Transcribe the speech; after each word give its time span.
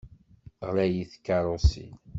Ɣlayit 0.67 1.09
tkeṛṛusin. 1.15 1.95